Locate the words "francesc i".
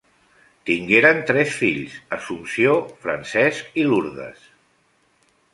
3.05-3.87